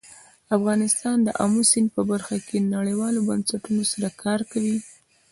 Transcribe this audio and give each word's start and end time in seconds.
افغانستان 0.57 1.17
د 1.23 1.29
آمو 1.43 1.61
سیند 1.71 1.89
په 1.95 2.01
برخه 2.11 2.37
کې 2.47 2.69
نړیوالو 2.75 3.25
بنسټونو 3.29 3.81
سره 3.91 4.09
کار 4.23 4.39
کوي. 4.51 4.77